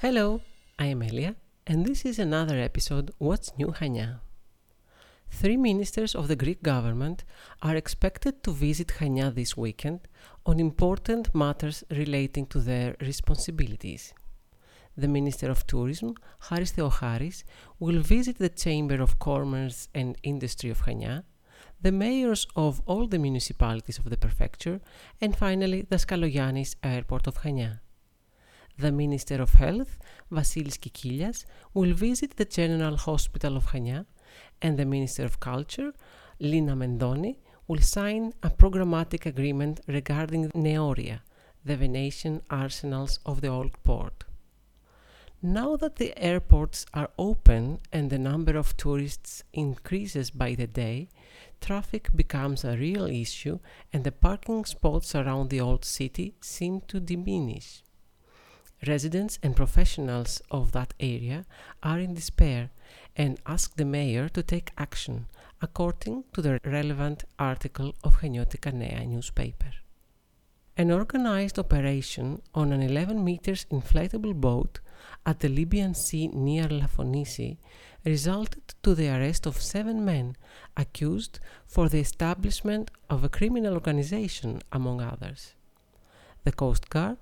Hello, 0.00 0.42
I 0.78 0.86
am 0.86 1.02
Elia, 1.02 1.34
and 1.66 1.84
this 1.84 2.04
is 2.04 2.20
another 2.20 2.56
episode 2.56 3.10
What's 3.18 3.50
New 3.58 3.72
Chania. 3.72 4.20
Three 5.28 5.56
ministers 5.56 6.14
of 6.14 6.28
the 6.28 6.36
Greek 6.36 6.62
government 6.62 7.24
are 7.62 7.74
expected 7.74 8.44
to 8.44 8.52
visit 8.52 8.94
Chania 9.00 9.34
this 9.34 9.56
weekend 9.56 10.06
on 10.46 10.60
important 10.60 11.34
matters 11.34 11.82
relating 11.90 12.46
to 12.46 12.60
their 12.60 12.94
responsibilities. 13.00 14.14
The 14.96 15.08
Minister 15.08 15.50
of 15.50 15.66
Tourism, 15.66 16.14
Haris 16.48 16.74
Theocharis, 16.74 17.42
will 17.80 17.98
visit 17.98 18.38
the 18.38 18.50
Chamber 18.50 19.02
of 19.02 19.18
Commerce 19.18 19.88
and 19.96 20.16
Industry 20.22 20.70
of 20.70 20.82
Chania, 20.82 21.24
the 21.82 21.90
mayors 21.90 22.46
of 22.54 22.80
all 22.86 23.08
the 23.08 23.18
municipalities 23.18 23.98
of 23.98 24.10
the 24.10 24.16
prefecture, 24.16 24.80
and 25.20 25.36
finally 25.36 25.82
the 25.82 25.96
Daskalogiannis 25.96 26.76
Airport 26.84 27.26
of 27.26 27.42
Chania 27.42 27.80
the 28.78 28.92
Minister 28.92 29.42
of 29.42 29.54
Health, 29.54 29.98
Vasilis 30.30 30.78
Kikilias, 30.78 31.44
will 31.74 31.92
visit 31.94 32.36
the 32.36 32.44
General 32.44 32.96
Hospital 32.96 33.56
of 33.56 33.66
Chania, 33.66 34.06
and 34.62 34.78
the 34.78 34.84
Minister 34.84 35.24
of 35.24 35.40
Culture, 35.40 35.92
Lina 36.38 36.76
Mendoni, 36.76 37.38
will 37.66 37.80
sign 37.80 38.32
a 38.42 38.50
programmatic 38.50 39.26
agreement 39.26 39.80
regarding 39.88 40.50
Neoria, 40.50 41.20
the 41.64 41.76
Venetian 41.76 42.40
arsenals 42.50 43.18
of 43.26 43.40
the 43.40 43.48
old 43.48 43.72
port. 43.82 44.24
Now 45.42 45.76
that 45.76 45.96
the 45.96 46.16
airports 46.18 46.86
are 46.94 47.10
open 47.18 47.80
and 47.92 48.10
the 48.10 48.18
number 48.18 48.56
of 48.56 48.76
tourists 48.76 49.44
increases 49.52 50.30
by 50.30 50.54
the 50.54 50.66
day, 50.66 51.08
traffic 51.60 52.10
becomes 52.14 52.64
a 52.64 52.76
real 52.76 53.06
issue 53.06 53.58
and 53.92 54.02
the 54.04 54.12
parking 54.12 54.64
spots 54.64 55.14
around 55.14 55.50
the 55.50 55.60
old 55.60 55.84
city 55.84 56.34
seem 56.40 56.80
to 56.88 56.98
diminish. 56.98 57.82
Residents 58.86 59.38
and 59.42 59.56
professionals 59.56 60.40
of 60.50 60.72
that 60.72 60.94
area 61.00 61.44
are 61.82 61.98
in 61.98 62.14
despair 62.14 62.70
and 63.16 63.40
ask 63.46 63.74
the 63.76 63.84
mayor 63.84 64.28
to 64.28 64.42
take 64.42 64.70
action 64.78 65.26
according 65.60 66.24
to 66.32 66.40
the 66.40 66.60
relevant 66.64 67.24
article 67.38 67.94
of 68.04 68.20
Haniotika 68.20 68.72
Nea 68.72 69.04
newspaper. 69.04 69.72
An 70.76 70.92
organized 70.92 71.58
operation 71.58 72.40
on 72.54 72.72
an 72.72 72.80
11 72.82 73.24
meters 73.24 73.66
inflatable 73.68 74.34
boat 74.34 74.78
at 75.26 75.40
the 75.40 75.48
Libyan 75.48 75.94
Sea 75.94 76.28
near 76.28 76.68
Lafonisi 76.68 77.56
resulted 78.04 78.74
to 78.84 78.94
the 78.94 79.08
arrest 79.08 79.44
of 79.44 79.60
seven 79.60 80.04
men 80.04 80.36
accused 80.76 81.40
for 81.66 81.88
the 81.88 81.98
establishment 81.98 82.92
of 83.10 83.24
a 83.24 83.28
criminal 83.28 83.74
organization, 83.74 84.62
among 84.70 85.00
others. 85.00 85.54
The 86.44 86.52
Coast 86.52 86.88
Guard 86.88 87.18